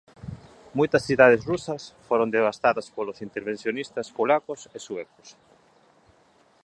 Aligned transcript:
Moitas 0.77 1.05
cidades 1.09 1.41
rusas 1.51 1.83
foron 2.07 2.33
devastadas 2.37 2.87
polos 2.95 3.21
intervencionistas 3.27 4.07
polacos 4.17 4.59
e 4.77 4.79
suecos. 4.87 5.27